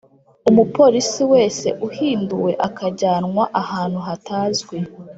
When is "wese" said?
1.33-1.67